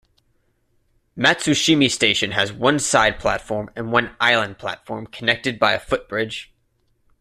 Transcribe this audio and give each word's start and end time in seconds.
Matsushima 1.15 1.87
Station 1.91 2.31
has 2.31 2.51
one 2.51 2.79
side 2.79 3.19
platform 3.19 3.69
and 3.75 3.91
one 3.91 4.15
island 4.19 4.57
platform 4.57 5.05
connected 5.05 5.59
by 5.59 5.73
a 5.73 5.79
footbridge. 5.79 6.51